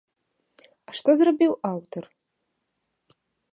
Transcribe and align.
А 0.91 0.95
што 1.01 1.09
зрабіў 1.19 1.51
аўтар? 1.71 2.03